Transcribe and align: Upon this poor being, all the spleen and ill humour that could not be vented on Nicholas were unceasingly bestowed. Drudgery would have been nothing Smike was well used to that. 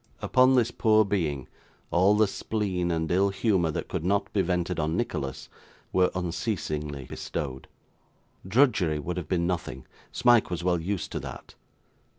Upon 0.19 0.55
this 0.55 0.71
poor 0.71 1.05
being, 1.05 1.47
all 1.91 2.15
the 2.17 2.25
spleen 2.25 2.89
and 2.89 3.11
ill 3.11 3.29
humour 3.29 3.69
that 3.69 3.87
could 3.87 4.03
not 4.03 4.33
be 4.33 4.41
vented 4.41 4.79
on 4.79 4.97
Nicholas 4.97 5.47
were 5.93 6.09
unceasingly 6.15 7.05
bestowed. 7.05 7.67
Drudgery 8.47 8.97
would 8.97 9.17
have 9.17 9.27
been 9.29 9.45
nothing 9.45 9.85
Smike 10.11 10.49
was 10.49 10.63
well 10.63 10.81
used 10.81 11.11
to 11.11 11.19
that. 11.19 11.53